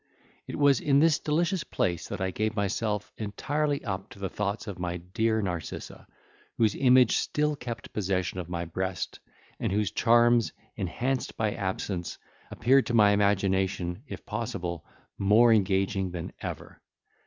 It 0.47 0.57
was 0.57 0.79
in 0.79 0.97
this 0.97 1.19
delicious 1.19 1.63
place 1.63 2.07
that 2.07 2.19
I 2.19 2.31
gave 2.31 2.55
myself 2.55 3.11
entirely 3.19 3.85
up 3.85 4.09
to 4.09 4.17
the 4.17 4.29
thoughts 4.31 4.65
of 4.65 4.79
my 4.79 4.97
dear 4.97 5.43
Narcissa, 5.43 6.07
whose 6.57 6.73
image 6.73 7.15
still 7.17 7.55
kept 7.55 7.93
possession 7.93 8.39
of 8.39 8.49
my 8.49 8.65
breast, 8.65 9.19
and 9.59 9.71
whose 9.71 9.91
charms, 9.91 10.53
enhanced 10.75 11.37
by 11.37 11.51
absence, 11.53 12.17
appeared 12.49 12.87
to 12.87 12.95
my 12.95 13.11
imagination, 13.11 14.01
if 14.07 14.25
possible, 14.25 14.83
more 15.19 15.53
engaging 15.53 16.09
than 16.09 16.33
ever! 16.41 16.81